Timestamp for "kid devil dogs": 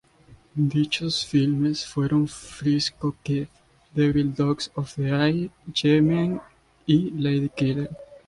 3.21-4.71